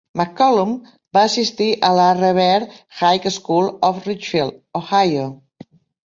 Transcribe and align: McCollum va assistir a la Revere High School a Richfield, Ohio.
McCollum 0.19 0.69
va 1.17 1.25
assistir 1.31 1.67
a 1.89 1.91
la 1.99 2.07
Revere 2.19 2.69
High 3.01 3.27
School 3.35 3.69
a 3.89 3.91
Richfield, 3.99 4.57
Ohio. 4.81 5.27